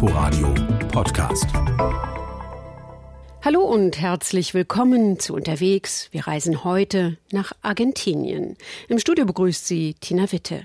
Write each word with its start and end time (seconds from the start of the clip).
Inforadio 0.00 0.54
Podcast. 0.92 1.46
Hallo 3.42 3.62
und 3.62 3.98
herzlich 3.98 4.54
willkommen 4.54 5.18
zu 5.18 5.34
Unterwegs. 5.34 6.08
Wir 6.12 6.28
reisen 6.28 6.62
heute 6.62 7.18
nach 7.32 7.50
Argentinien. 7.62 8.56
Im 8.88 9.00
Studio 9.00 9.26
begrüßt 9.26 9.66
Sie 9.66 9.94
Tina 9.94 10.30
Witte. 10.30 10.62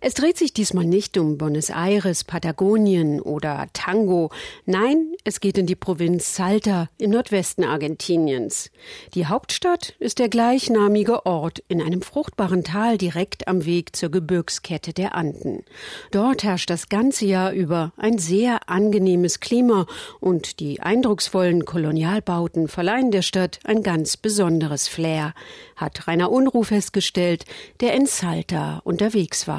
Es 0.00 0.14
dreht 0.14 0.36
sich 0.36 0.52
diesmal 0.52 0.84
nicht 0.84 1.16
um 1.16 1.38
Buenos 1.38 1.70
Aires, 1.70 2.24
Patagonien 2.24 3.20
oder 3.20 3.66
Tango. 3.72 4.30
Nein, 4.66 5.12
es 5.24 5.40
geht 5.40 5.56
in 5.56 5.66
die 5.66 5.76
Provinz 5.76 6.34
Salta 6.34 6.88
im 6.98 7.10
Nordwesten 7.10 7.64
Argentiniens. 7.64 8.70
Die 9.14 9.26
Hauptstadt 9.26 9.94
ist 9.98 10.18
der 10.18 10.28
gleichnamige 10.28 11.24
Ort 11.24 11.62
in 11.68 11.80
einem 11.80 12.02
fruchtbaren 12.02 12.64
Tal 12.64 12.98
direkt 12.98 13.48
am 13.48 13.64
Weg 13.64 13.96
zur 13.96 14.10
Gebirgskette 14.10 14.92
der 14.92 15.14
Anden. 15.14 15.64
Dort 16.10 16.44
herrscht 16.44 16.68
das 16.70 16.88
ganze 16.88 17.24
Jahr 17.24 17.52
über 17.52 17.92
ein 17.96 18.18
sehr 18.18 18.68
angenehmes 18.68 19.40
Klima 19.40 19.86
und 20.20 20.60
die 20.60 20.80
eindrucksvollen 20.80 21.64
Kolonialbauten 21.64 22.68
verleihen 22.68 23.10
der 23.10 23.22
Stadt 23.22 23.60
ein 23.64 23.82
ganz 23.82 24.16
besonderes 24.16 24.88
Flair, 24.88 25.34
hat 25.76 26.06
Rainer 26.06 26.30
Unruh 26.30 26.62
festgestellt, 26.62 27.44
der 27.80 27.94
in 27.94 28.06
Salta 28.06 28.80
unterwegs 28.84 29.48
war. 29.48 29.53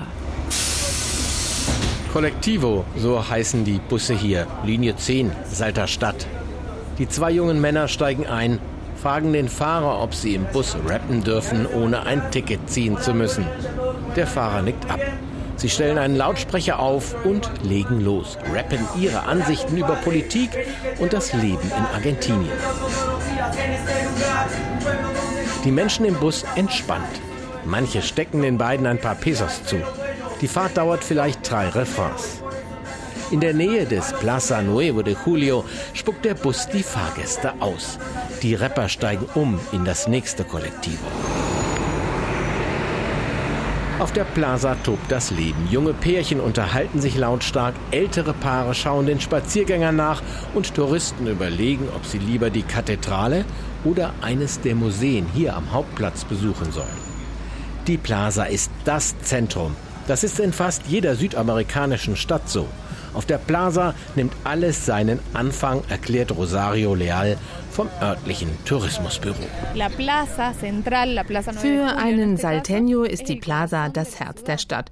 Kollektivo, 2.14 2.86
so 2.98 3.28
heißen 3.30 3.66
die 3.66 3.80
Busse 3.90 4.14
hier, 4.14 4.48
Linie 4.64 4.96
10, 4.96 5.32
Salter 5.52 5.88
Stadt. 5.88 6.26
Die 6.98 7.10
zwei 7.10 7.32
jungen 7.32 7.60
Männer 7.60 7.90
steigen 7.90 8.26
ein, 8.26 8.60
fragen 8.96 9.34
den 9.34 9.50
Fahrer, 9.50 10.02
ob 10.02 10.16
sie 10.16 10.34
im 10.34 10.46
Bus 10.46 10.78
rappen 10.88 11.24
dürfen, 11.24 11.66
ohne 11.66 12.06
ein 12.06 12.32
Ticket 12.32 12.70
ziehen 12.70 12.98
zu 13.00 13.14
müssen. 13.14 13.46
Der 14.16 14.28
Fahrer 14.28 14.62
nickt 14.62 14.90
ab. 14.90 15.02
Sie 15.58 15.70
stellen 15.70 15.98
einen 15.98 16.16
Lautsprecher 16.16 16.80
auf 16.80 17.16
und 17.26 17.50
legen 17.64 18.00
los, 18.00 18.38
rappen 18.54 18.80
ihre 18.98 19.24
Ansichten 19.24 19.78
über 19.78 19.96
Politik 19.96 20.52
und 21.00 21.14
das 21.14 21.34
Leben 21.34 21.70
in 21.70 21.86
Argentinien. 21.94 22.52
Die 25.66 25.72
Menschen 25.72 26.06
im 26.06 26.16
Bus 26.16 26.46
entspannt. 26.56 27.22
Manche 27.66 28.02
stecken 28.02 28.42
den 28.42 28.58
beiden 28.58 28.86
ein 28.86 29.00
paar 29.00 29.16
Pesos 29.16 29.64
zu. 29.64 29.78
Die 30.42 30.48
Fahrt 30.48 30.78
dauert 30.78 31.04
vielleicht 31.04 31.50
drei 31.50 31.70
Refrains. 31.70 32.42
In 33.32 33.40
der 33.40 33.54
Nähe 33.54 33.86
des 33.86 34.14
Plaza 34.14 34.62
Nuevo 34.62 35.02
de 35.02 35.16
Julio 35.26 35.66
spuckt 35.94 36.24
der 36.26 36.36
Bus 36.36 36.68
die 36.72 36.84
Fahrgäste 36.84 37.54
aus. 37.60 37.98
Die 38.44 38.54
Rapper 38.54 38.88
steigen 38.88 39.26
um 39.34 39.60
in 39.72 39.84
das 39.84 40.08
nächste 40.08 40.44
Kollektivo. 40.44 41.06
Auf 43.98 44.12
der 44.12 44.26
Plaza 44.26 44.76
tobt 44.84 45.10
das 45.10 45.32
Leben. 45.32 45.68
Junge 45.72 45.94
Pärchen 45.94 46.42
unterhalten 46.42 47.00
sich 47.00 47.18
lautstark, 47.18 47.74
ältere 47.92 48.34
Paare 48.34 48.76
schauen 48.76 49.06
den 49.06 49.22
Spaziergängern 49.22 49.96
nach 49.96 50.22
und 50.54 50.76
Touristen 50.76 51.28
überlegen, 51.28 51.88
ob 51.96 52.06
sie 52.06 52.20
lieber 52.20 52.50
die 52.50 52.64
Kathedrale 52.64 53.46
oder 53.86 54.14
eines 54.22 54.60
der 54.60 54.76
Museen 54.76 55.26
hier 55.34 55.56
am 55.56 55.72
Hauptplatz 55.72 56.26
besuchen 56.26 56.72
sollen. 56.74 57.05
Die 57.88 57.98
Plaza 57.98 58.46
ist 58.46 58.72
das 58.84 59.14
Zentrum. 59.22 59.76
Das 60.08 60.24
ist 60.24 60.40
in 60.40 60.54
fast 60.54 60.88
jeder 60.88 61.16
südamerikanischen 61.16 62.16
Stadt 62.16 62.50
so. 62.50 62.68
Auf 63.14 63.28
der 63.28 63.38
Plaza 63.38 63.94
nimmt 64.16 64.34
alles 64.44 64.88
seinen 64.88 65.20
Anfang, 65.34 65.84
erklärt 65.88 66.36
Rosario 66.36 66.96
Leal 66.96 67.38
vom 67.76 67.90
örtlichen 68.02 68.48
Tourismusbüro. 68.64 69.36
Für 71.58 71.98
einen 71.98 72.38
Salteño 72.38 73.04
ist 73.04 73.28
die 73.28 73.36
Plaza 73.36 73.90
das 73.90 74.18
Herz 74.18 74.46
der 74.46 74.58
Stadt. 74.58 74.92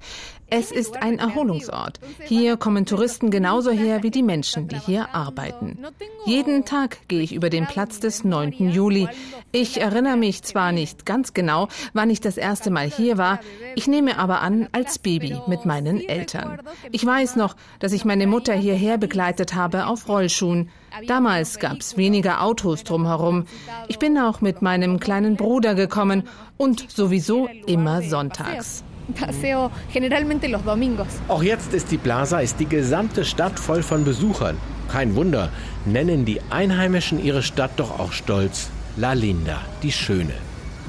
Es 0.50 0.70
ist 0.70 1.02
ein 1.02 1.18
Erholungsort. 1.18 1.98
Hier 2.20 2.58
kommen 2.58 2.84
Touristen 2.84 3.30
genauso 3.30 3.70
her 3.70 4.02
wie 4.02 4.10
die 4.10 4.22
Menschen, 4.22 4.68
die 4.68 4.78
hier 4.78 5.14
arbeiten. 5.14 5.78
Jeden 6.26 6.66
Tag 6.66 7.08
gehe 7.08 7.22
ich 7.22 7.34
über 7.34 7.48
den 7.48 7.66
Platz 7.66 8.00
des 8.00 8.22
9. 8.22 8.52
Juli. 8.70 9.08
Ich 9.50 9.80
erinnere 9.80 10.18
mich 10.18 10.42
zwar 10.42 10.70
nicht 10.70 11.06
ganz 11.06 11.32
genau, 11.32 11.68
wann 11.94 12.10
ich 12.10 12.20
das 12.20 12.36
erste 12.36 12.70
Mal 12.70 12.90
hier 12.90 13.16
war, 13.16 13.40
ich 13.76 13.88
nehme 13.88 14.18
aber 14.18 14.42
an, 14.42 14.68
als 14.72 14.98
Baby 14.98 15.38
mit 15.46 15.64
meinen 15.64 16.06
Eltern. 16.06 16.60
Ich 16.92 17.04
weiß 17.06 17.36
noch, 17.36 17.56
dass 17.78 17.92
ich 17.92 18.04
meine 18.04 18.26
Mutter 18.26 18.52
hierher 18.52 18.98
begleitet 18.98 19.54
habe 19.54 19.86
auf 19.86 20.06
Rollschuhen. 20.06 20.68
Damals 21.06 21.58
gab 21.58 21.80
es 21.80 21.96
weniger 21.96 22.42
Autos 22.42 22.84
drumherum. 22.84 23.46
Ich 23.88 23.98
bin 23.98 24.16
auch 24.18 24.40
mit 24.40 24.62
meinem 24.62 25.00
kleinen 25.00 25.36
Bruder 25.36 25.74
gekommen 25.74 26.24
und 26.56 26.90
sowieso 26.90 27.48
immer 27.66 28.02
sonntags. 28.02 28.84
Paseo 29.14 29.70
generalmente 29.92 30.46
los 30.46 30.62
domingos. 30.64 31.08
Auch 31.28 31.42
jetzt 31.42 31.74
ist 31.74 31.90
die 31.90 31.98
Plaza, 31.98 32.40
ist 32.40 32.58
die 32.58 32.68
gesamte 32.68 33.24
Stadt 33.24 33.58
voll 33.58 33.82
von 33.82 34.04
Besuchern. 34.04 34.56
Kein 34.88 35.14
Wunder, 35.14 35.50
nennen 35.84 36.24
die 36.24 36.40
Einheimischen 36.50 37.22
ihre 37.22 37.42
Stadt 37.42 37.72
doch 37.76 37.98
auch 37.98 38.12
stolz 38.12 38.70
La 38.96 39.12
Linda, 39.12 39.60
die 39.82 39.92
Schöne. 39.92 40.34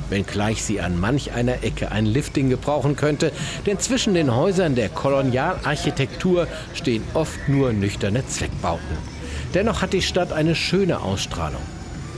Wenngleich 0.09 0.63
sie 0.63 0.79
an 0.79 0.99
manch 0.99 1.31
einer 1.33 1.63
Ecke 1.63 1.91
ein 1.91 2.05
Lifting 2.05 2.49
gebrauchen 2.49 2.95
könnte, 2.95 3.31
denn 3.65 3.79
zwischen 3.79 4.13
den 4.13 4.35
Häusern 4.35 4.75
der 4.75 4.89
Kolonialarchitektur 4.89 6.47
stehen 6.73 7.03
oft 7.15 7.49
nur 7.49 7.73
nüchterne 7.73 8.25
Zweckbauten. 8.27 9.14
Dennoch 9.55 9.81
hat 9.81 9.93
die 9.93 10.01
Stadt 10.01 10.33
eine 10.33 10.53
schöne 10.53 10.99
Ausstrahlung. 10.99 11.61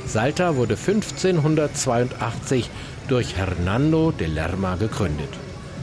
Salta 0.08 0.56
wurde 0.56 0.75
1582 0.75 2.68
durch 3.08 3.38
Hernando 3.38 4.12
de 4.12 4.25
Lerma 4.28 4.75
gegründet. 4.75 5.30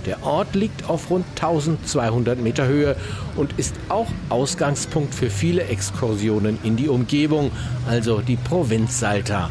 Der 0.04 0.24
Ort 0.24 0.54
liegt 0.56 0.90
auf 0.90 1.10
rund 1.10 1.24
1200 1.36 2.40
Meter 2.40 2.66
Höhe 2.66 2.96
und 3.36 3.52
ist 3.56 3.76
auch 3.88 4.08
Ausgangspunkt 4.30 5.14
für 5.14 5.30
viele 5.30 5.62
Exkursionen 5.64 6.58
in 6.64 6.76
die 6.76 6.88
Umgebung, 6.88 7.52
also 7.88 8.20
die 8.20 8.36
Provinz 8.36 8.98
Salta. 8.98 9.48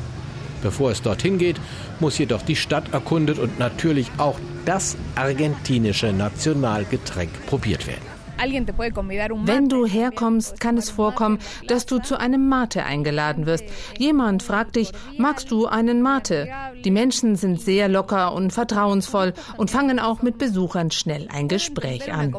Bevor 0.61 0.91
es 0.91 1.01
dorthin 1.01 1.37
geht, 1.37 1.55
muss 2.01 2.17
jedoch 2.17 2.41
die 2.41 2.57
Stadt 2.57 2.93
erkundet 2.93 3.39
und 3.39 3.59
natürlich 3.59 4.11
auch 4.17 4.37
das 4.65 4.97
argentinische 5.15 6.11
Nationalgetränk 6.11 7.45
probiert 7.47 7.87
werden. 7.87 8.12
Wenn 8.43 9.69
du 9.69 9.85
herkommst, 9.85 10.59
kann 10.59 10.77
es 10.77 10.89
vorkommen, 10.89 11.39
dass 11.67 11.85
du 11.85 11.99
zu 11.99 12.19
einem 12.19 12.47
Mate 12.49 12.83
eingeladen 12.83 13.45
wirst. 13.45 13.63
Jemand 13.97 14.43
fragt 14.43 14.75
dich, 14.75 14.91
magst 15.17 15.51
du 15.51 15.65
einen 15.65 16.01
Mate? 16.01 16.47
Die 16.83 16.91
Menschen 16.91 17.35
sind 17.35 17.61
sehr 17.61 17.87
locker 17.87 18.33
und 18.33 18.51
vertrauensvoll 18.51 19.33
und 19.57 19.71
fangen 19.71 19.99
auch 19.99 20.21
mit 20.21 20.37
Besuchern 20.37 20.91
schnell 20.91 21.27
ein 21.31 21.47
Gespräch 21.47 22.11
an. 22.11 22.35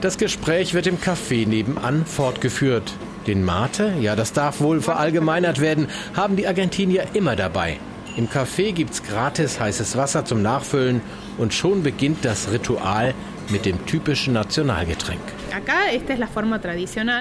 Das 0.00 0.18
Gespräch 0.18 0.74
wird 0.74 0.86
im 0.86 0.98
Café 0.98 1.46
nebenan 1.46 2.04
fortgeführt. 2.04 2.92
Den 3.26 3.44
Mate, 3.44 3.94
ja, 4.00 4.16
das 4.16 4.32
darf 4.32 4.60
wohl 4.60 4.80
verallgemeinert 4.80 5.60
werden, 5.60 5.86
haben 6.14 6.36
die 6.36 6.46
Argentinier 6.46 7.06
immer 7.14 7.36
dabei. 7.36 7.78
Im 8.16 8.28
Café 8.28 8.72
gibt's 8.72 9.02
gratis 9.02 9.58
heißes 9.58 9.96
Wasser 9.96 10.24
zum 10.24 10.42
Nachfüllen 10.42 11.00
und 11.38 11.54
schon 11.54 11.82
beginnt 11.82 12.24
das 12.24 12.50
Ritual 12.52 13.14
mit 13.50 13.66
dem 13.66 13.84
typischen 13.86 14.34
Nationalgetränk. 14.34 15.20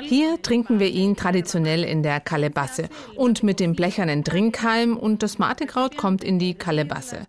Hier 0.04 0.42
trinken 0.42 0.80
wir 0.80 0.90
ihn 0.90 1.16
traditionell 1.16 1.84
in 1.84 2.04
der 2.04 2.20
Kalebasse 2.20 2.90
und 3.16 3.44
mit 3.44 3.60
dem 3.60 3.76
blechernen 3.76 4.24
Trinkhalm 4.24 4.96
und 4.96 5.24
das 5.24 5.40
Matekraut 5.40 5.98
kommt 5.98 6.24
in 6.24 6.40
die 6.40 6.54
Kalebasse. 6.54 7.28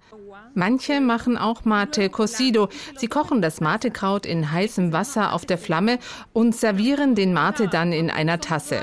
Manche 0.55 1.01
machen 1.01 1.39
auch 1.39 1.65
Mate 1.65 2.11
Cocido. 2.11 2.69
Sie 2.97 3.07
kochen 3.07 3.41
das 3.41 3.61
Matekraut 3.61 4.27
in 4.27 4.53
heißem 4.53 4.93
Wasser 4.93 5.33
auf 5.33 5.47
der 5.47 5.59
Flamme 5.59 5.99
und 6.33 6.55
servieren 6.55 7.15
den 7.15 7.33
Mate 7.33 7.69
dann 7.69 7.93
in 7.93 8.11
einer 8.11 8.39
Tasse. 8.39 8.83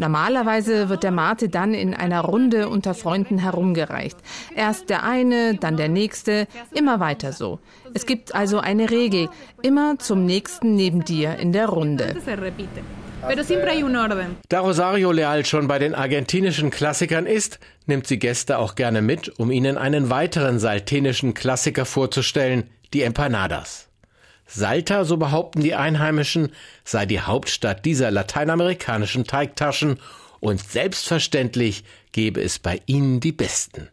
Normalerweise 0.00 0.88
wird 0.88 1.02
der 1.02 1.10
Mate 1.10 1.50
dann 1.50 1.74
in 1.74 1.92
einer 1.92 2.22
Runde 2.22 2.70
unter 2.70 2.94
Freunden 2.94 3.36
herumgereicht. 3.36 4.16
Erst 4.56 4.88
der 4.88 5.02
eine, 5.02 5.56
dann 5.56 5.76
der 5.76 5.90
nächste, 5.90 6.48
immer 6.72 7.00
weiter 7.00 7.34
so. 7.34 7.60
Es 7.92 8.06
gibt 8.06 8.34
also 8.34 8.60
eine 8.60 8.90
Regel, 8.90 9.28
immer 9.60 9.98
zum 9.98 10.24
nächsten 10.24 10.74
neben 10.74 11.04
dir 11.04 11.36
in 11.36 11.52
der 11.52 11.68
Runde. 11.68 12.16
Da 14.48 14.60
Rosario 14.60 15.12
Leal 15.12 15.44
schon 15.44 15.68
bei 15.68 15.78
den 15.78 15.94
argentinischen 15.94 16.70
Klassikern 16.70 17.26
ist, 17.26 17.58
nimmt 17.84 18.06
sie 18.06 18.18
Gäste 18.18 18.56
auch 18.56 18.76
gerne 18.76 19.02
mit, 19.02 19.38
um 19.38 19.50
ihnen 19.50 19.76
einen 19.76 20.08
weiteren 20.08 20.58
saltenischen 20.58 21.34
Klassiker 21.34 21.84
vorzustellen, 21.84 22.70
die 22.94 23.02
Empanadas. 23.02 23.89
Salta, 24.52 25.04
so 25.04 25.16
behaupten 25.16 25.62
die 25.62 25.76
Einheimischen, 25.76 26.50
sei 26.84 27.06
die 27.06 27.20
Hauptstadt 27.20 27.84
dieser 27.84 28.10
lateinamerikanischen 28.10 29.24
Teigtaschen 29.24 30.00
und 30.40 30.60
selbstverständlich 30.60 31.84
gebe 32.10 32.42
es 32.42 32.58
bei 32.58 32.80
ihnen 32.86 33.20
die 33.20 33.32
besten. 33.32 33.88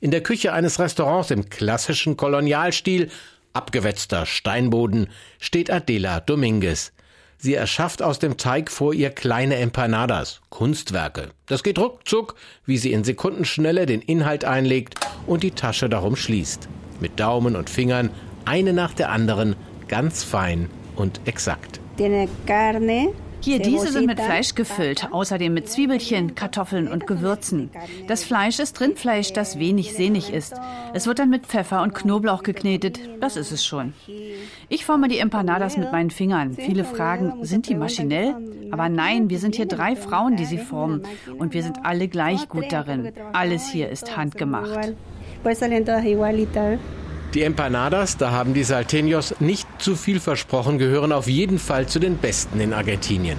In 0.00 0.12
der 0.12 0.22
Küche 0.22 0.52
eines 0.52 0.78
Restaurants 0.78 1.32
im 1.32 1.50
klassischen 1.50 2.16
Kolonialstil, 2.16 3.10
abgewetzter 3.52 4.24
Steinboden, 4.24 5.08
steht 5.40 5.68
Adela 5.68 6.20
Dominguez. 6.20 6.92
Sie 7.36 7.54
erschafft 7.54 8.00
aus 8.00 8.20
dem 8.20 8.36
Teig 8.36 8.70
vor 8.70 8.94
ihr 8.94 9.10
kleine 9.10 9.56
Empanadas, 9.56 10.40
Kunstwerke. 10.50 11.30
Das 11.46 11.64
geht 11.64 11.78
ruckzuck, 11.78 12.36
wie 12.66 12.78
sie 12.78 12.92
in 12.92 13.02
Sekundenschnelle 13.02 13.86
den 13.86 14.02
Inhalt 14.02 14.44
einlegt 14.44 14.94
und 15.26 15.42
die 15.42 15.52
Tasche 15.52 15.88
darum 15.88 16.14
schließt. 16.14 16.68
Mit 17.00 17.18
Daumen 17.18 17.56
und 17.56 17.70
Fingern, 17.70 18.10
eine 18.44 18.72
nach 18.72 18.94
der 18.94 19.10
anderen, 19.10 19.56
ganz 19.88 20.24
fein 20.24 20.68
und 20.96 21.20
exakt. 21.24 21.80
Hier, 23.40 23.60
diese 23.60 23.92
sind 23.92 24.06
mit 24.06 24.20
Fleisch 24.20 24.54
gefüllt, 24.54 25.08
außerdem 25.12 25.54
mit 25.54 25.68
Zwiebelchen, 25.68 26.34
Kartoffeln 26.34 26.88
und 26.88 27.06
Gewürzen. 27.06 27.70
Das 28.08 28.24
Fleisch 28.24 28.58
ist 28.58 28.80
Rindfleisch, 28.80 29.32
das 29.32 29.58
wenig 29.58 29.94
sehnig 29.94 30.32
ist. 30.32 30.54
Es 30.92 31.06
wird 31.06 31.20
dann 31.20 31.30
mit 31.30 31.46
Pfeffer 31.46 31.82
und 31.82 31.94
Knoblauch 31.94 32.42
geknetet. 32.42 33.00
Das 33.20 33.36
ist 33.36 33.52
es 33.52 33.64
schon. 33.64 33.94
Ich 34.68 34.84
forme 34.84 35.08
die 35.08 35.18
Empanadas 35.18 35.76
mit 35.76 35.92
meinen 35.92 36.10
Fingern. 36.10 36.54
Viele 36.54 36.84
fragen, 36.84 37.44
sind 37.44 37.68
die 37.68 37.76
maschinell? 37.76 38.34
Aber 38.72 38.88
nein, 38.88 39.30
wir 39.30 39.38
sind 39.38 39.54
hier 39.54 39.66
drei 39.66 39.94
Frauen, 39.94 40.36
die 40.36 40.44
sie 40.44 40.58
formen. 40.58 41.02
Und 41.38 41.54
wir 41.54 41.62
sind 41.62 41.84
alle 41.84 42.08
gleich 42.08 42.48
gut 42.48 42.72
darin. 42.72 43.12
Alles 43.32 43.70
hier 43.70 43.88
ist 43.88 44.16
handgemacht. 44.16 44.94
Die 47.34 47.42
Empanadas, 47.42 48.16
da 48.16 48.30
haben 48.30 48.54
die 48.54 48.64
Salteños 48.64 49.34
nicht 49.38 49.66
zu 49.78 49.96
viel 49.96 50.18
versprochen, 50.18 50.78
gehören 50.78 51.12
auf 51.12 51.28
jeden 51.28 51.58
Fall 51.58 51.86
zu 51.86 51.98
den 51.98 52.16
besten 52.16 52.58
in 52.58 52.72
Argentinien. 52.72 53.36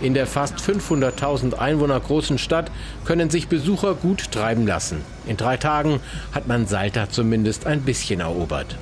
In 0.00 0.14
der 0.14 0.28
fast 0.28 0.58
500.000 0.58 1.54
Einwohner 1.54 1.98
großen 1.98 2.38
Stadt 2.38 2.70
können 3.04 3.28
sich 3.28 3.48
Besucher 3.48 3.94
gut 3.94 4.30
treiben 4.30 4.64
lassen. 4.64 4.98
In 5.26 5.36
drei 5.36 5.56
Tagen 5.56 5.98
hat 6.30 6.46
man 6.46 6.68
Salta 6.68 7.10
zumindest 7.10 7.66
ein 7.66 7.82
bisschen 7.82 8.20
erobert. 8.20 8.76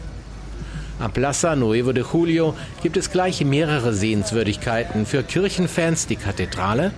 Am 1.01 1.11
Plaza 1.11 1.57
Nuevo 1.57 1.93
de 1.93 2.05
Julio 2.13 2.55
gibt 2.83 2.99
es 2.99 3.11
gleich 3.11 3.43
mehrere 3.45 3.95
Sehenswürdigkeiten. 3.95 5.07
Für 5.07 5.23
Kirchenfans 5.23 6.07
die 6.07 6.17
Kathedrale. 6.17 6.93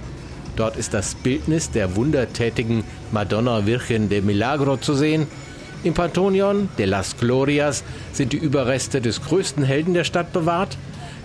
Dort 0.56 0.76
ist 0.76 0.94
das 0.94 1.14
Bildnis 1.14 1.70
der 1.70 1.94
wundertätigen 1.94 2.82
Madonna 3.12 3.66
Virgen 3.66 4.08
de 4.08 4.20
Milagro 4.20 4.78
zu 4.78 4.94
sehen. 4.94 5.28
Im 5.82 5.94
Pantonion 5.94 6.68
de 6.76 6.84
las 6.84 7.16
Glorias 7.16 7.84
sind 8.12 8.34
die 8.34 8.36
Überreste 8.36 9.00
des 9.00 9.22
größten 9.22 9.64
Helden 9.64 9.94
der 9.94 10.04
Stadt 10.04 10.30
bewahrt, 10.30 10.76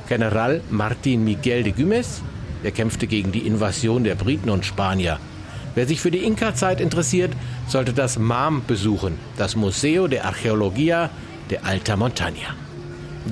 General 0.08 0.62
Martin 0.70 1.26
Miguel 1.26 1.64
de 1.64 1.74
Güemes. 1.74 2.22
Er 2.64 2.72
kämpfte 2.72 3.06
gegen 3.06 3.34
die 3.34 3.46
Invasion 3.46 4.06
der 4.06 4.16
Briten 4.16 4.50
und 4.50 4.66
Spanier. 4.66 5.20
Wer 5.76 5.88
sich 5.88 6.00
für 6.00 6.10
die 6.10 6.24
Inka-Zeit 6.24 6.80
interessiert, 6.80 7.34
sollte 7.68 7.92
das 7.92 8.18
MAM 8.18 8.64
besuchen, 8.66 9.18
das 9.36 9.58
Museo 9.58 10.08
de 10.08 10.20
Archeologia 10.20 11.10
de 11.50 11.58
Alta 11.58 11.96
Montaña. 11.96 12.65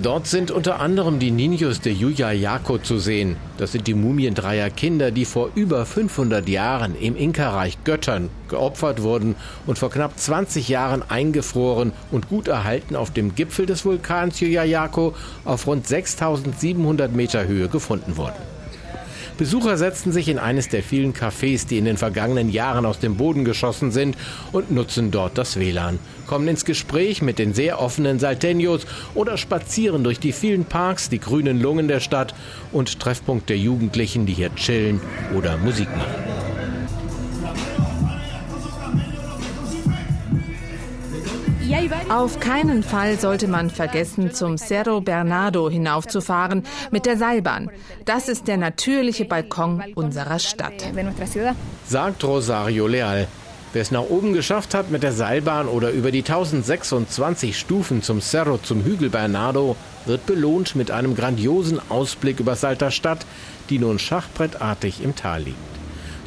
Dort 0.01 0.25
sind 0.25 0.50
unter 0.50 0.80
anderem 0.80 1.19
die 1.19 1.30
Niños 1.30 1.80
de 1.80 1.94
Yuyayaco 1.94 2.80
zu 2.80 2.98
sehen. 2.98 3.36
Das 3.60 3.74
sind 3.74 3.86
die 3.86 3.94
Mumien 3.94 4.34
dreier 4.34 4.72
Kinder, 4.72 5.12
die 5.12 5.24
vor 5.24 5.51
über 5.54 5.86
500 5.86 6.50
Jahren 6.50 7.00
im 7.00 7.16
Inka-Reich 7.16 7.78
Göttern 7.84 8.30
geopfert 8.50 9.04
wurden 9.04 9.36
und 9.68 9.78
vor 9.78 9.92
knapp 9.92 10.18
20 10.18 10.68
Jahren 10.68 11.04
eingefroren 11.07 11.92
und 12.12 12.28
gut 12.28 12.48
erhalten 12.48 12.95
auf 12.95 13.12
dem 13.12 13.36
Gipfel 13.36 13.68
des 13.68 13.86
Vulkans 13.86 14.40
Yuyayaco 14.40 15.13
auf 15.45 15.68
rund 15.68 15.86
6700 15.86 17.13
Meter 17.13 17.46
Höhe 17.46 17.68
gefunden 17.68 18.18
wurden. 18.18 18.52
Besucher 19.38 19.77
setzen 19.77 20.12
sich 20.12 20.30
in 20.30 20.38
eines 20.38 20.69
der 20.69 20.83
vielen 20.83 21.13
Cafés, 21.13 21.68
die 21.68 21.77
in 21.77 21.85
den 21.85 21.97
vergangenen 21.97 22.51
Jahren 22.51 22.85
aus 22.85 23.00
dem 23.00 23.18
Boden 23.18 23.45
geschossen 23.45 23.91
sind 23.91 24.15
und 24.51 24.71
nutzen 24.71 25.09
dort 25.09 25.38
das 25.38 25.59
WLAN, 25.59 26.00
kommen 26.27 26.47
ins 26.47 26.65
Gespräch 26.65 27.21
mit 27.21 27.39
den 27.39 27.53
sehr 27.53 27.80
offenen 27.80 28.19
Salteños 28.19 28.85
oder 29.15 29.38
spazieren 29.38 30.03
durch 30.03 30.19
die 30.19 30.33
vielen 30.33 30.65
Parks, 30.65 31.09
die 31.09 31.19
grünen 31.19 31.62
Lungen 31.62 31.88
der 31.88 32.00
Stadt 32.00 32.35
und 32.71 33.00
Treffpunkt 33.00 33.50
der 33.50 33.57
Jugendlichen, 33.57 34.25
die 34.25 34.33
hier 34.33 34.53
chillen 34.56 35.01
oder 35.36 35.57
Musik 35.57 35.89
machen. 35.95 36.43
Auf 42.10 42.40
keinen 42.40 42.84
Fall 42.84 43.20
sollte 43.20 43.48
man 43.48 43.70
vergessen, 43.70 44.34
zum 44.34 44.58
Cerro 44.58 45.02
Bernardo 45.02 45.70
hinaufzufahren 45.70 46.64
mit 46.92 47.06
der 47.06 47.18
Seilbahn. 47.18 47.70
Das 48.06 48.30
ist 48.30 48.48
der 48.48 48.58
natürliche 48.58 49.25
Balkon 49.25 49.84
unserer 49.96 50.40
Stadt. 50.40 50.86
Sagt 51.88 52.24
Rosario 52.24 52.88
Leal. 52.88 53.28
Wer 53.74 53.81
es 53.81 53.90
nach 53.90 54.04
oben 54.04 54.34
geschafft 54.34 54.75
hat 54.75 54.92
mit 54.92 55.02
der 55.02 55.14
Seilbahn 55.14 55.68
oder 55.68 55.90
über 55.90 56.12
die 56.12 56.20
1026 56.20 57.58
Stufen 57.58 58.04
zum 58.04 58.22
Cerro 58.22 58.60
zum 58.60 58.84
Hügel 58.84 59.10
Bernardo, 59.10 59.75
wird 60.06 60.28
belohnt 60.28 60.75
mit 60.75 60.92
einem 60.92 61.16
grandiosen 61.16 61.80
Ausblick 61.90 62.40
über 62.40 62.56
Salter 62.56 62.92
Stadt, 62.92 63.25
die 63.72 63.80
nun 63.80 63.98
schachbrettartig 63.98 65.04
im 65.04 65.16
Tal 65.16 65.42
liegt. 65.42 65.58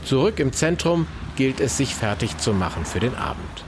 Zurück 0.04 0.40
im 0.40 0.52
Zentrum 0.52 1.06
gilt 1.36 1.60
es, 1.60 1.76
sich 1.76 1.94
fertig 1.94 2.36
zu 2.38 2.52
machen 2.52 2.84
für 2.84 3.00
den 3.00 3.14
Abend. 3.14 3.65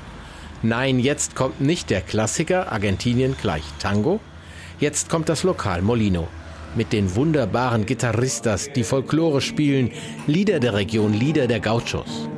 Nein, 0.62 0.99
jetzt 0.99 1.37
kommt 1.37 1.60
nicht 1.60 1.90
der 1.90 2.00
Klassiker 2.00 2.72
Argentinien 2.72 3.37
gleich 3.40 3.62
Tango. 3.78 4.20
Jetzt 4.81 5.08
kommt 5.08 5.28
das 5.28 5.43
Lokal 5.44 5.82
Molino 5.82 6.28
mit 6.75 6.93
den 6.93 7.14
wunderbaren 7.14 7.87
Gitarristas, 7.87 8.72
die 8.72 8.84
Folklore 8.84 9.40
spielen, 9.40 9.90
Lieder 10.26 10.60
der 10.60 10.75
Region, 10.75 11.12
Lieder 11.12 11.46
der 11.46 11.60
Gauchos. 11.60 12.28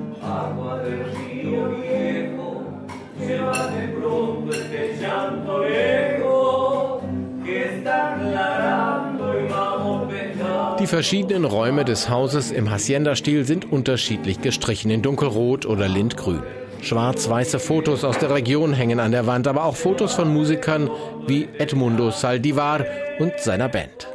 Die 10.78 10.86
verschiedenen 10.86 11.44
Räume 11.44 11.84
des 11.84 12.08
Hauses 12.08 12.50
im 12.50 12.70
Hacienda-Stil 12.70 13.44
sind 13.44 13.70
unterschiedlich 13.70 14.40
gestrichen 14.40 14.90
in 14.90 15.02
dunkelrot 15.02 15.66
oder 15.66 15.88
lindgrün. 15.88 16.42
Schwarz-weiße 16.82 17.58
Fotos 17.58 18.04
aus 18.04 18.18
der 18.18 18.30
Region 18.30 18.72
hängen 18.72 19.00
an 19.00 19.12
der 19.12 19.26
Wand, 19.26 19.46
aber 19.46 19.64
auch 19.64 19.76
Fotos 19.76 20.14
von 20.14 20.32
Musikern 20.32 20.90
wie 21.26 21.48
Edmundo 21.58 22.10
Saldivar 22.10 22.84
und 23.18 23.38
seiner 23.38 23.68
Band. 23.68 24.08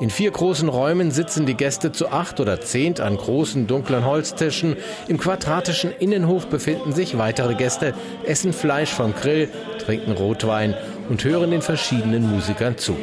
In 0.00 0.08
vier 0.08 0.30
großen 0.30 0.70
Räumen 0.70 1.10
sitzen 1.10 1.44
die 1.44 1.54
Gäste 1.54 1.92
zu 1.92 2.08
acht 2.08 2.40
oder 2.40 2.62
zehnt 2.62 3.00
an 3.00 3.18
großen 3.18 3.66
dunklen 3.66 4.06
Holztischen. 4.06 4.76
Im 5.08 5.18
quadratischen 5.18 5.92
Innenhof 5.98 6.46
befinden 6.46 6.92
sich 6.92 7.18
weitere 7.18 7.54
Gäste, 7.54 7.92
essen 8.24 8.54
Fleisch 8.54 8.90
vom 8.90 9.14
Grill, 9.14 9.50
trinken 9.84 10.12
Rotwein 10.12 10.74
und 11.10 11.22
hören 11.22 11.50
den 11.50 11.60
verschiedenen 11.60 12.30
Musikern 12.30 12.78
zu. 12.78 12.96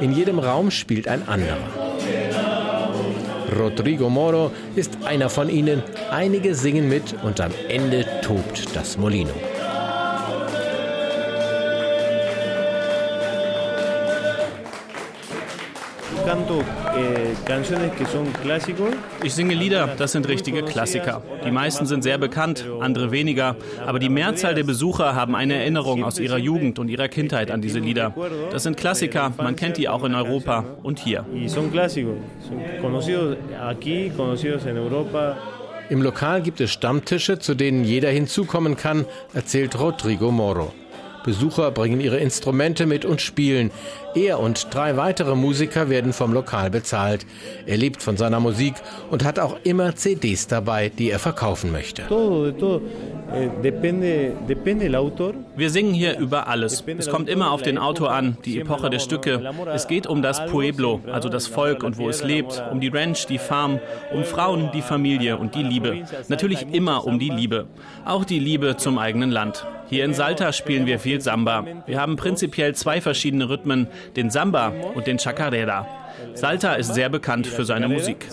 In 0.00 0.12
jedem 0.12 0.38
Raum 0.38 0.70
spielt 0.70 1.08
ein 1.08 1.26
anderer. 1.26 1.87
Rodrigo 3.56 4.10
Moro 4.10 4.50
ist 4.76 4.90
einer 5.04 5.30
von 5.30 5.48
ihnen. 5.48 5.82
Einige 6.10 6.54
singen 6.54 6.88
mit 6.88 7.14
und 7.22 7.40
am 7.40 7.52
Ende 7.68 8.04
tobt 8.22 8.74
das 8.74 8.96
Molino. 8.98 9.34
Ich 19.22 19.34
singe 19.34 19.54
Lieder, 19.54 19.88
das 19.96 20.12
sind 20.12 20.28
richtige 20.28 20.62
Klassiker. 20.62 21.22
Die 21.44 21.50
meisten 21.50 21.86
sind 21.86 22.02
sehr 22.02 22.18
bekannt, 22.18 22.66
andere 22.80 23.10
weniger. 23.10 23.56
Aber 23.86 23.98
die 23.98 24.10
Mehrzahl 24.10 24.54
der 24.54 24.64
Besucher 24.64 25.14
haben 25.14 25.34
eine 25.34 25.54
Erinnerung 25.54 26.04
aus 26.04 26.18
ihrer 26.18 26.36
Jugend 26.36 26.78
und 26.78 26.88
ihrer 26.88 27.08
Kindheit 27.08 27.50
an 27.50 27.62
diese 27.62 27.78
Lieder. 27.78 28.14
Das 28.50 28.64
sind 28.64 28.76
Klassiker, 28.76 29.32
man 29.38 29.56
kennt 29.56 29.78
die 29.78 29.88
auch 29.88 30.04
in 30.04 30.14
Europa 30.14 30.64
und 30.82 30.98
hier. 30.98 31.24
Im 35.90 36.02
Lokal 36.02 36.42
gibt 36.42 36.60
es 36.60 36.70
Stammtische, 36.70 37.38
zu 37.38 37.54
denen 37.54 37.84
jeder 37.84 38.10
hinzukommen 38.10 38.76
kann, 38.76 39.06
erzählt 39.32 39.80
Rodrigo 39.80 40.30
Moro. 40.30 40.74
Besucher 41.24 41.70
bringen 41.70 42.00
ihre 42.00 42.18
Instrumente 42.18 42.86
mit 42.86 43.04
und 43.04 43.20
spielen. 43.20 43.70
Er 44.14 44.40
und 44.40 44.74
drei 44.74 44.96
weitere 44.96 45.34
Musiker 45.34 45.90
werden 45.90 46.12
vom 46.12 46.32
Lokal 46.32 46.70
bezahlt. 46.70 47.26
Er 47.66 47.76
lebt 47.76 48.02
von 48.02 48.16
seiner 48.16 48.40
Musik 48.40 48.74
und 49.10 49.24
hat 49.24 49.38
auch 49.38 49.56
immer 49.64 49.94
CDs 49.94 50.46
dabei, 50.46 50.88
die 50.88 51.10
er 51.10 51.18
verkaufen 51.18 51.70
möchte. 51.70 52.02
Eh, 53.30 53.50
Wir 55.56 55.70
singen 55.70 55.92
hier 55.94 56.18
über 56.18 56.48
alles. 56.48 56.84
Es 56.96 57.08
kommt 57.08 57.28
immer 57.28 57.52
auf 57.52 57.62
den 57.62 57.76
Autor 57.76 58.10
an, 58.12 58.38
die 58.44 58.58
Epoche 58.60 58.88
der 58.88 58.98
Stücke. 58.98 59.42
Es 59.74 59.86
geht 59.86 60.06
um 60.06 60.22
das 60.22 60.44
Pueblo, 60.46 61.00
also 61.12 61.28
das 61.28 61.46
Volk 61.46 61.82
und 61.82 61.98
wo 61.98 62.08
es 62.08 62.24
lebt, 62.24 62.62
um 62.72 62.80
die 62.80 62.88
Ranch, 62.88 63.26
die 63.26 63.38
Farm, 63.38 63.80
um 64.12 64.24
Frauen, 64.24 64.70
die 64.72 64.82
Familie 64.82 65.36
und 65.36 65.54
die 65.54 65.62
Liebe. 65.62 66.04
Natürlich 66.28 66.66
immer 66.72 67.04
um 67.06 67.18
die 67.18 67.30
Liebe. 67.30 67.66
Auch 68.06 68.24
die 68.24 68.38
Liebe 68.38 68.76
zum 68.76 68.98
eigenen 68.98 69.30
Land. 69.30 69.66
Hier 69.88 70.04
in 70.04 70.14
Salta 70.14 70.52
spielen 70.52 70.86
wir 70.86 70.98
viel 70.98 71.20
Samba. 71.20 71.64
Wir 71.86 72.00
haben 72.00 72.16
prinzipiell 72.16 72.74
zwei 72.74 73.00
verschiedene 73.00 73.48
Rhythmen, 73.48 73.88
den 74.16 74.30
Samba 74.30 74.72
und 74.94 75.06
den 75.06 75.18
Chacarera. 75.18 75.86
Salta 76.34 76.74
ist 76.74 76.94
sehr 76.94 77.08
bekannt 77.08 77.46
für 77.46 77.64
seine 77.64 77.88
Musik. 77.88 78.26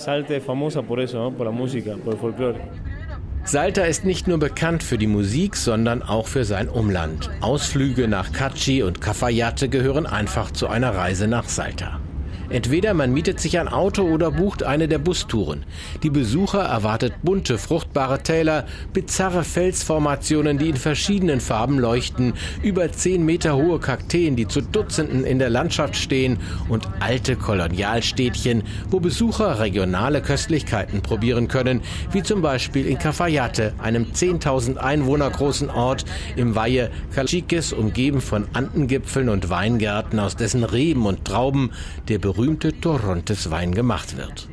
Salta 3.45 3.83
ist 3.83 4.05
nicht 4.05 4.27
nur 4.27 4.39
bekannt 4.39 4.81
für 4.81 4.97
die 4.97 5.07
Musik, 5.07 5.55
sondern 5.55 6.01
auch 6.01 6.27
für 6.27 6.45
sein 6.45 6.67
Umland. 6.67 7.29
Ausflüge 7.41 8.07
nach 8.07 8.31
Cachi 8.33 8.81
und 8.81 9.01
Cafayate 9.01 9.69
gehören 9.69 10.07
einfach 10.07 10.51
zu 10.51 10.67
einer 10.67 10.95
Reise 10.95 11.27
nach 11.27 11.47
Salta. 11.47 11.99
Entweder 12.49 12.93
man 12.93 13.13
mietet 13.13 13.39
sich 13.39 13.59
ein 13.59 13.67
Auto 13.67 14.03
oder 14.03 14.31
bucht 14.31 14.63
eine 14.63 14.87
der 14.87 14.99
Bustouren. 14.99 15.63
Die 16.03 16.09
Besucher 16.09 16.61
erwartet 16.61 17.13
bunte, 17.23 17.57
fruchtbare 17.57 18.21
Täler, 18.21 18.65
bizarre 18.93 19.43
Felsformationen, 19.43 20.57
die 20.57 20.69
in 20.69 20.77
verschiedenen 20.77 21.41
Farben 21.41 21.79
leuchten, 21.79 22.33
über 22.61 22.91
zehn 22.91 23.25
Meter 23.25 23.55
hohe 23.55 23.79
Kakteen, 23.79 24.35
die 24.35 24.47
zu 24.47 24.61
Dutzenden 24.61 25.25
in 25.25 25.39
der 25.39 25.49
Landschaft 25.49 25.95
stehen 25.95 26.37
und 26.69 26.87
alte 26.99 27.35
Kolonialstädtchen, 27.35 28.63
wo 28.89 28.99
Besucher 28.99 29.59
regionale 29.59 30.21
Köstlichkeiten 30.21 31.01
probieren 31.01 31.47
können, 31.47 31.81
wie 32.11 32.23
zum 32.23 32.41
Beispiel 32.41 32.85
in 32.85 32.99
Cafayate, 32.99 33.73
einem 33.81 34.05
10.000 34.13 34.77
Einwohner 34.77 35.29
großen 35.29 35.69
Ort 35.69 36.05
im 36.35 36.55
Valle 36.55 36.91
Calchiques, 37.13 37.73
umgeben 37.73 38.21
von 38.21 38.45
Andengipfeln 38.53 39.29
und 39.29 39.49
Weingärten, 39.49 40.19
aus 40.19 40.35
dessen 40.35 40.63
Reben 40.63 41.05
und 41.05 41.25
Trauben 41.25 41.71
der 42.07 42.19
berühmte 42.35 42.79
Torontes-Wein 42.79 43.73
gemacht 43.73 44.17
wird. 44.17 44.47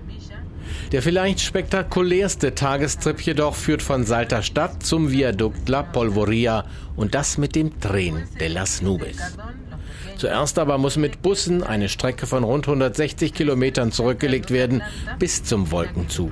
Der 0.92 1.02
vielleicht 1.02 1.40
spektakulärste 1.40 2.54
Tagestrip 2.54 3.20
jedoch 3.22 3.54
führt 3.54 3.82
von 3.82 4.04
Salta 4.04 4.42
Stadt 4.42 4.82
zum 4.82 5.10
Viadukt 5.10 5.68
La 5.68 5.82
Polvoria 5.82 6.64
und 6.96 7.14
das 7.14 7.38
mit 7.38 7.54
dem 7.54 7.80
Tren 7.80 8.28
de 8.38 8.48
las 8.48 8.82
Nubes. 8.82 9.16
Zuerst 10.16 10.58
aber 10.58 10.78
muss 10.78 10.96
mit 10.96 11.22
Bussen 11.22 11.64
eine 11.64 11.88
Strecke 11.88 12.26
von 12.26 12.44
rund 12.44 12.68
160 12.68 13.32
Kilometern 13.32 13.90
zurückgelegt 13.90 14.50
werden 14.50 14.82
bis 15.18 15.42
zum 15.42 15.70
Wolkenzug. 15.72 16.30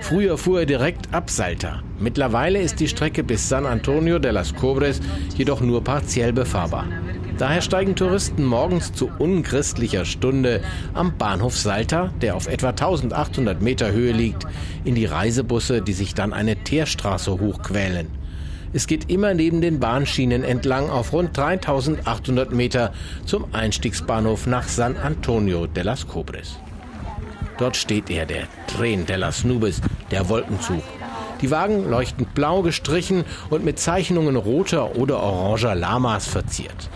Früher 0.00 0.38
fuhr 0.38 0.60
er 0.60 0.66
direkt 0.66 1.12
ab 1.12 1.28
Salta. 1.28 1.82
Mittlerweile 1.98 2.62
ist 2.62 2.80
die 2.80 2.88
Strecke 2.88 3.22
bis 3.22 3.48
San 3.48 3.66
Antonio 3.66 4.18
de 4.18 4.30
las 4.30 4.54
Cobres 4.54 5.00
jedoch 5.36 5.60
nur 5.60 5.84
partiell 5.84 6.32
befahrbar. 6.32 6.86
Daher 7.40 7.62
steigen 7.62 7.96
Touristen 7.96 8.44
morgens 8.44 8.92
zu 8.92 9.10
unchristlicher 9.18 10.04
Stunde 10.04 10.60
am 10.92 11.16
Bahnhof 11.16 11.56
Salta, 11.56 12.10
der 12.20 12.36
auf 12.36 12.48
etwa 12.48 12.68
1800 12.68 13.62
Meter 13.62 13.92
Höhe 13.92 14.12
liegt, 14.12 14.46
in 14.84 14.94
die 14.94 15.06
Reisebusse, 15.06 15.80
die 15.80 15.94
sich 15.94 16.14
dann 16.14 16.34
eine 16.34 16.56
Teerstraße 16.56 17.40
hochquälen. 17.40 18.08
Es 18.74 18.86
geht 18.86 19.10
immer 19.10 19.32
neben 19.32 19.62
den 19.62 19.80
Bahnschienen 19.80 20.44
entlang 20.44 20.90
auf 20.90 21.14
rund 21.14 21.34
3800 21.34 22.52
Meter 22.52 22.92
zum 23.24 23.46
Einstiegsbahnhof 23.54 24.46
nach 24.46 24.68
San 24.68 24.98
Antonio 24.98 25.66
de 25.66 25.82
las 25.82 26.06
Cobres. 26.06 26.58
Dort 27.56 27.78
steht 27.78 28.10
er, 28.10 28.26
der 28.26 28.48
Tren 28.66 29.06
de 29.06 29.16
las 29.16 29.44
Nubes, 29.44 29.80
der 30.10 30.28
Wolkenzug. 30.28 30.82
Die 31.40 31.50
Wagen 31.50 31.88
leuchten 31.88 32.26
blau 32.34 32.60
gestrichen 32.60 33.24
und 33.48 33.64
mit 33.64 33.78
Zeichnungen 33.78 34.36
roter 34.36 34.96
oder 34.96 35.22
oranger 35.22 35.74
Lamas 35.74 36.26
verziert. 36.26 36.90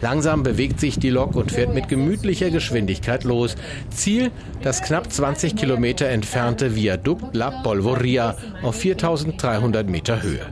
Langsam 0.00 0.42
bewegt 0.42 0.80
sich 0.80 0.98
die 0.98 1.10
Lok 1.10 1.36
und 1.36 1.52
fährt 1.52 1.74
mit 1.74 1.88
gemütlicher 1.88 2.50
Geschwindigkeit 2.50 3.24
los. 3.24 3.56
Ziel 3.90 4.30
das 4.62 4.82
knapp 4.82 5.12
20 5.12 5.56
Kilometer 5.56 6.08
entfernte 6.08 6.74
Viadukt 6.74 7.34
La 7.34 7.62
Polvoria 7.62 8.36
auf 8.62 8.76
4300 8.76 9.88
Meter 9.88 10.22
Höhe. 10.22 10.46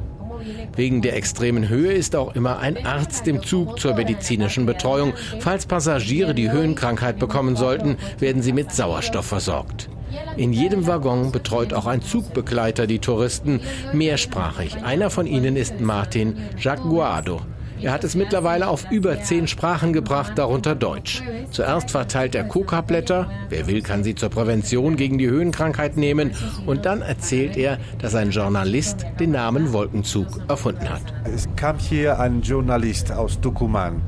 Wegen 0.77 1.03
der 1.03 1.17
extremen 1.17 1.69
Höhe 1.69 1.93
ist 1.93 2.17
auch 2.17 2.35
immer 2.35 2.59
ein 2.59 2.87
Arzt 2.87 3.27
im 3.29 3.43
Zug 3.43 3.79
zur 3.79 3.95
medizinischen 3.95 4.67
Betreuung. 4.67 5.13
Falls 5.41 5.67
Passagiere 5.67 6.35
die 6.35 6.51
Höhenkrankheit 6.51 7.19
bekommen 7.19 7.57
sollten, 7.57 7.97
werden 8.19 8.43
sie 8.43 8.53
mit 8.53 8.73
Sauerstoff 8.73 9.27
versorgt. 9.27 9.89
In 10.37 10.53
jedem 10.53 10.87
Waggon 10.87 11.33
betreut 11.33 11.73
auch 11.73 11.87
ein 11.87 12.03
Zugbegleiter 12.03 12.87
die 12.87 12.99
Touristen, 12.99 13.61
mehrsprachig. 13.93 14.77
Einer 14.83 15.11
von 15.11 15.27
ihnen 15.27 15.57
ist 15.57 15.81
Martin 15.81 16.37
Jaguado. 16.59 17.41
Er 17.83 17.93
hat 17.93 18.05
es 18.05 18.15
mittlerweile 18.15 18.69
auf 18.69 18.91
über 18.91 19.23
zehn 19.23 19.47
Sprachen 19.47 19.93
gebracht, 19.93 20.33
darunter 20.37 20.75
Deutsch. 20.75 21.23
Zuerst 21.51 21.91
verteilt 21.91 22.35
er 22.35 22.45
Coca-Blätter. 22.45 23.31
Wer 23.49 23.67
will, 23.67 23.83
kann 23.83 24.05
sie 24.05 24.15
zur 24.15 24.29
Prävention 24.29 24.97
gegen 24.97 25.19
die 25.19 25.29
Höhenkrankheit 25.29 25.97
nehmen. 25.97 26.33
Und 26.67 26.85
dann 26.85 27.01
erzählt 27.03 27.57
er, 27.57 27.79
dass 27.99 28.15
ein 28.15 28.31
Journalist 28.31 29.07
den 29.19 29.31
Namen 29.33 29.73
Wolkenzug 29.73 30.27
erfunden 30.49 30.89
hat. 30.89 31.03
Es 31.25 31.49
kam 31.57 31.79
hier 31.79 32.21
ein 32.21 32.43
Journalist 32.43 33.13
aus 33.13 33.39
Tucumán. 33.41 34.01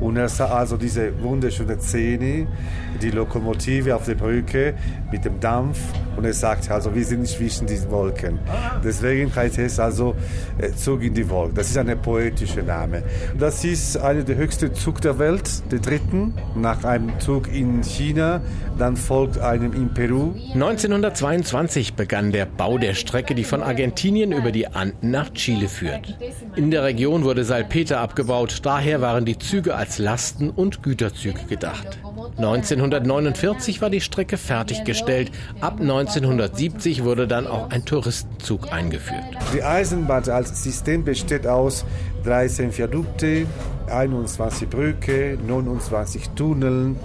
Und 0.00 0.16
er 0.16 0.28
sah 0.28 0.46
also 0.46 0.76
diese 0.76 1.12
wunderschöne 1.22 1.78
Szene, 1.80 2.46
die 3.02 3.10
Lokomotive 3.10 3.94
auf 3.94 4.04
der 4.04 4.14
Brücke 4.14 4.74
mit 5.10 5.24
dem 5.24 5.40
Dampf. 5.40 5.78
Und 6.16 6.24
er 6.24 6.32
sagt 6.32 6.70
also, 6.70 6.94
wir 6.94 7.04
sind 7.04 7.26
zwischen 7.26 7.66
diesen 7.66 7.90
Wolken. 7.90 8.38
Deswegen 8.84 9.34
heißt 9.34 9.58
es 9.58 9.78
also 9.78 10.16
äh, 10.58 10.72
Zug 10.72 11.02
in 11.02 11.14
die 11.14 11.28
Wolken. 11.28 11.54
Das 11.54 11.68
ist 11.68 11.78
ein 11.78 12.02
poetischer 12.02 12.62
Name. 12.62 13.02
Das 13.38 13.64
ist 13.64 13.96
einer 13.96 14.22
der 14.22 14.36
höchsten 14.36 14.74
Zug 14.74 15.00
der 15.00 15.18
Welt, 15.18 15.48
der 15.70 15.78
dritten, 15.78 16.34
nach 16.56 16.84
einem 16.84 17.18
Zug 17.20 17.52
in 17.52 17.82
China. 17.82 18.40
Dann 18.78 18.96
folgt 18.96 19.38
einem 19.38 19.72
in 19.72 19.92
Peru. 19.94 20.34
1922 20.54 21.94
begann 21.94 22.32
der 22.32 22.46
Bau 22.46 22.78
der 22.78 22.94
Strecke, 22.94 23.34
die 23.34 23.44
von 23.44 23.62
Argentinien 23.62 24.32
über 24.32 24.52
die 24.52 24.66
Anden 24.68 25.10
nach 25.10 25.32
Chile 25.32 25.68
führt. 25.68 26.16
In 26.56 26.70
der 26.70 26.84
Region 26.84 27.24
wurde 27.24 27.44
Salpeter 27.44 28.00
abgebaut, 28.00 28.60
daher 28.62 29.00
waren 29.00 29.24
die 29.24 29.38
als 29.74 29.98
Lasten- 29.98 30.50
und 30.50 30.82
Güterzüge 30.82 31.44
gedacht. 31.48 31.98
1949 32.36 33.80
war 33.80 33.90
die 33.90 34.00
Strecke 34.00 34.36
fertiggestellt. 34.36 35.30
Ab 35.60 35.80
1970 35.80 37.04
wurde 37.04 37.26
dann 37.26 37.46
auch 37.46 37.70
ein 37.70 37.84
Touristenzug 37.84 38.72
eingeführt. 38.72 39.24
Die 39.54 39.62
Eisenbahn 39.62 40.28
als 40.28 40.62
System 40.62 41.04
besteht 41.04 41.46
aus 41.46 41.84
13 42.24 42.76
Viadukte, 42.76 43.46
21 43.90 44.68
Brücke, 44.68 45.38
29 45.46 46.30
Tunneln, 46.30 46.96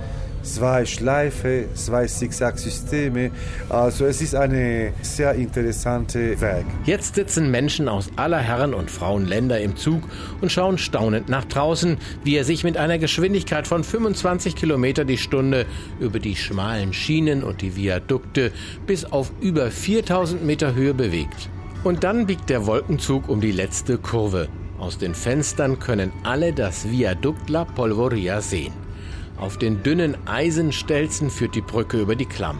zwei 0.44 0.86
Schleife, 0.86 1.66
zwei 1.74 2.06
Zigzag-Systeme. 2.06 3.32
Also 3.70 4.06
es 4.06 4.22
ist 4.22 4.36
eine 4.36 4.94
sehr 5.02 5.34
interessante 5.34 6.40
Werk. 6.40 6.66
Jetzt 6.86 7.16
sitzen 7.16 7.50
Menschen 7.50 7.90
aus 7.90 8.10
aller 8.16 8.40
Herren- 8.40 8.74
und 8.74 8.92
Frauenländer 8.92 9.60
im 9.60 9.76
Zug 9.76 10.04
und 10.42 10.52
schauen 10.52 10.78
staunend 10.78 11.30
nach 11.30 11.46
draußen, 11.46 11.98
wie 12.24 12.36
er 12.36 12.44
sich 12.44 12.64
mit 12.64 12.78
einer 12.78 13.00
Geschwindigkeit 13.00 13.68
von 13.68 13.84
25 13.84 14.56
Kilometer 14.56 15.06
die 15.06 15.18
Stunde 15.18 15.66
über 16.00 16.20
die 16.20 16.36
schmalen 16.36 16.94
Schienen 16.94 17.44
und 17.44 17.62
die 17.62 17.76
Viadukte 17.76 18.52
bis 18.86 19.06
auf 19.06 19.32
über 19.42 19.72
4000 19.72 20.46
Meter 20.46 20.76
Höhe 20.76 20.94
bewegt. 20.94 21.50
Und 21.84 22.04
dann 22.04 22.26
biegt 22.28 22.50
der 22.50 22.66
Wolkenzug 22.66 23.28
um 23.28 23.42
die 23.42 23.52
letzte 23.52 23.98
Kurve. 23.98 24.48
Aus 24.80 24.98
den 24.98 25.16
Fenstern 25.16 25.80
können 25.80 26.12
alle 26.24 26.54
das 26.54 26.90
Viadukt 26.90 27.50
La 27.50 27.66
Polvoria 27.66 28.42
sehen. 28.42 28.74
Auf 29.38 29.58
den 29.58 29.84
dünnen 29.84 30.16
Eisenstelzen 30.28 31.30
führt 31.30 31.56
die 31.56 31.62
Brücke 31.62 32.00
über 32.00 32.16
die 32.16 32.26
Klamm. 32.26 32.60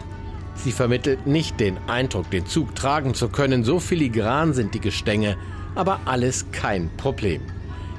Sie 0.56 0.72
vermittelt 0.72 1.26
nicht 1.26 1.60
den 1.60 1.78
Eindruck, 1.88 2.30
den 2.30 2.46
Zug 2.46 2.74
tragen 2.74 3.14
zu 3.14 3.28
können, 3.28 3.64
so 3.64 3.80
filigran 3.80 4.54
sind 4.54 4.74
die 4.74 4.80
Gestänge, 4.80 5.36
aber 5.74 6.00
alles 6.04 6.46
kein 6.52 6.90
Problem. 6.96 7.42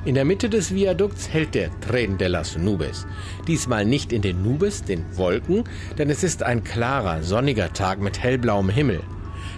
In 0.05 0.13
der 0.13 0.23
Mitte 0.23 0.49
des 0.49 0.73
Viadukts 0.73 1.29
hält 1.29 1.55
der 1.55 1.71
Tren 1.79 2.19
de 2.19 2.27
las 2.27 2.57
Nubes. 2.57 3.07
Diesmal 3.47 3.85
nicht 3.85 4.13
in 4.13 4.21
den 4.21 4.43
Nubes, 4.43 4.83
den 4.83 5.03
Wolken, 5.17 5.63
denn 5.97 6.11
es 6.11 6.23
ist 6.23 6.43
ein 6.43 6.63
klarer, 6.63 7.23
sonniger 7.23 7.73
Tag 7.73 7.99
mit 7.99 8.21
hellblauem 8.21 8.69
Himmel. 8.69 9.01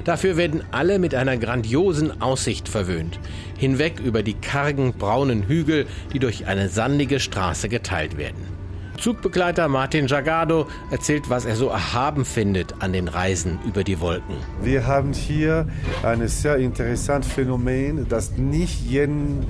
Dafür 0.06 0.38
werden 0.38 0.64
alle 0.72 1.00
mit 1.00 1.14
einer 1.16 1.36
grandiosen 1.36 2.22
Aussicht 2.22 2.70
verwöhnt. 2.70 3.20
Hinweg 3.58 4.00
über 4.00 4.24
die 4.24 4.36
kargen, 4.36 4.94
braunen 4.94 5.44
Hügel, 5.44 5.86
die 6.14 6.20
durch 6.20 6.48
eine 6.48 6.70
sandige 6.70 7.20
Straße 7.20 7.68
geteilt 7.68 8.18
werden. 8.18 8.57
Zugbegleiter 8.98 9.68
Martin 9.68 10.08
Jagado 10.08 10.68
erzählt, 10.92 11.30
was 11.30 11.46
er 11.46 11.56
so 11.56 11.70
erhaben 11.70 12.26
findet 12.26 12.76
an 12.80 12.94
den 12.94 13.08
Reisen 13.08 13.60
über 13.66 13.84
die 13.84 14.00
Wolken. 14.00 14.36
Wir 14.62 14.86
haben 14.86 15.14
hier 15.14 15.68
ein 16.04 16.28
sehr 16.28 16.58
interessantes 16.58 17.32
Phänomen, 17.32 18.08
das 18.10 18.32
nicht 18.38 18.82
jeden 18.82 19.46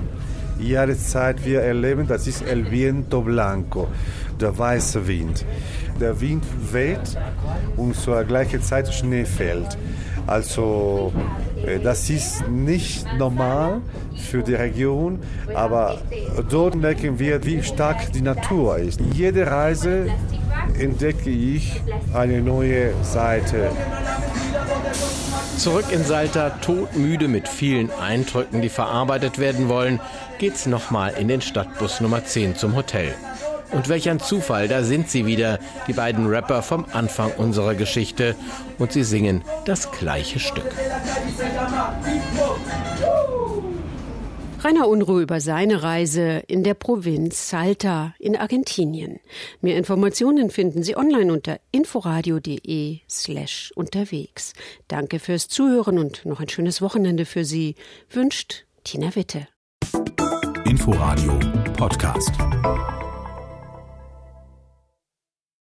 Jahreszeit 0.58 1.44
wir 1.44 1.62
erleben. 1.62 2.06
Das 2.06 2.26
ist 2.26 2.42
El 2.42 2.70
Viento 2.70 3.22
Blanco, 3.22 3.88
der 4.40 4.56
weiße 4.56 5.06
Wind. 5.06 5.44
Der 6.00 6.20
Wind 6.20 6.44
weht 6.72 7.18
und 7.76 7.96
zur 7.96 8.24
gleichen 8.24 8.62
Zeit 8.62 8.92
Schnee 8.92 9.24
fällt. 9.24 9.78
Also 10.28 11.12
äh, 11.66 11.78
das 11.80 12.10
ist 12.10 12.46
nicht 12.48 13.06
normal 13.16 13.80
für 14.16 14.42
die 14.42 14.54
Region, 14.54 15.20
aber 15.54 15.98
dort 16.50 16.74
merken 16.74 17.18
wir, 17.18 17.44
wie 17.44 17.62
stark 17.62 18.12
die 18.12 18.20
Natur 18.20 18.76
ist. 18.76 19.00
Jede 19.14 19.46
Reise 19.46 20.08
entdecke 20.78 21.30
ich 21.30 21.80
eine 22.12 22.42
neue 22.42 22.92
Seite. 23.02 23.70
Zurück 25.56 25.86
in 25.90 26.04
Salta, 26.04 26.50
todmüde 26.50 27.26
mit 27.26 27.48
vielen 27.48 27.90
Eindrücken, 27.90 28.60
die 28.60 28.68
verarbeitet 28.68 29.38
werden 29.38 29.68
wollen, 29.68 29.98
geht's 30.38 30.66
nochmal 30.66 31.14
in 31.18 31.26
den 31.26 31.40
Stadtbus 31.40 32.00
Nummer 32.00 32.24
10 32.24 32.54
zum 32.54 32.76
Hotel. 32.76 33.14
Und 33.70 33.88
welch 33.88 34.08
ein 34.08 34.20
Zufall, 34.20 34.68
da 34.68 34.82
sind 34.82 35.10
sie 35.10 35.26
wieder, 35.26 35.58
die 35.86 35.92
beiden 35.92 36.26
Rapper 36.26 36.62
vom 36.62 36.86
Anfang 36.92 37.32
unserer 37.32 37.74
Geschichte. 37.74 38.34
Und 38.78 38.92
sie 38.92 39.04
singen 39.04 39.42
das 39.64 39.90
gleiche 39.90 40.38
Stück. 40.38 40.70
Rainer 44.60 44.88
Unruh 44.88 45.20
über 45.20 45.40
seine 45.40 45.84
Reise 45.84 46.42
in 46.48 46.64
der 46.64 46.74
Provinz 46.74 47.48
Salta 47.48 48.14
in 48.18 48.36
Argentinien. 48.36 49.20
Mehr 49.60 49.76
Informationen 49.76 50.50
finden 50.50 50.82
Sie 50.82 50.96
online 50.96 51.32
unter 51.32 51.60
inforadio.de 51.70 52.98
slash 53.08 53.72
unterwegs. 53.76 54.54
Danke 54.88 55.20
fürs 55.20 55.46
Zuhören 55.46 55.98
und 55.98 56.26
noch 56.26 56.40
ein 56.40 56.48
schönes 56.48 56.82
Wochenende 56.82 57.24
für 57.24 57.44
Sie, 57.44 57.76
wünscht 58.10 58.64
Tina 58.82 59.14
Witte. 59.14 59.46
Inforadio 60.64 61.38
Podcast. 61.76 62.32